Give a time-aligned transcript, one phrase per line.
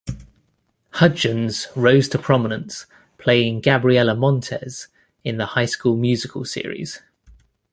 [0.93, 2.87] Hudgens rose to prominence
[3.19, 4.87] playing Gabriella Montez
[5.23, 7.03] in the "High School Musical" series.